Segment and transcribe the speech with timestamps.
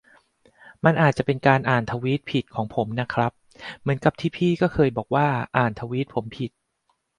[0.85, 3.31] มันอาจจะเป็นการอ่านทวีตผิดของผมน่ะครับ
[3.81, 5.27] เหมือนกับที่พี่ก็เคยบอกว่า
[5.57, 6.51] อ่านทวีตผมผิด